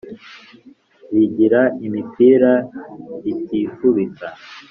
Rigira 1.13 1.61
imipira 1.85 2.53
ritifubika 3.23 4.27